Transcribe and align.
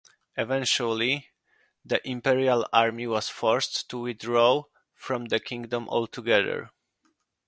Eventually 0.35 1.29
the 1.85 2.01
imperial 2.09 2.65
army 2.73 3.05
was 3.05 3.29
forced 3.29 3.87
to 3.91 3.99
withdraw 3.99 4.63
from 4.95 5.25
the 5.25 5.39
kingdom 5.39 5.87
altogether. 5.89 6.71